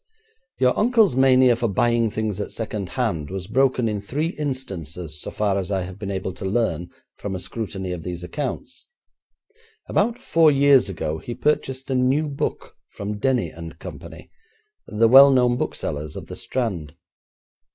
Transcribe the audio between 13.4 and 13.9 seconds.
and